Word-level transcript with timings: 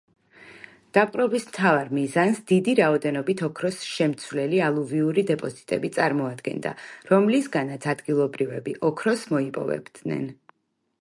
დაპყრობის 0.97 1.43
მთავარ 1.49 1.91
მიზანს 1.97 2.39
დიდი 2.51 2.75
რაოდენობით 2.79 3.45
ოქროს 3.49 3.83
შემცველი 3.91 4.63
ალუვიური 4.69 5.27
დეპოზიტები 5.29 5.95
წარმოადგენდა, 6.01 6.75
რომლისგანაც 7.13 7.89
ადგილობრივები 7.97 8.79
ოქროს 8.93 9.31
მოიპოვებდნენ. 9.37 10.31